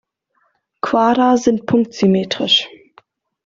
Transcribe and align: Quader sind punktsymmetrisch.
Quader 0.81 1.37
sind 1.37 1.67
punktsymmetrisch. 1.67 2.67